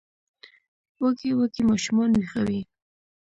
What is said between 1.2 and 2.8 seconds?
وږي ماشومان ویښوي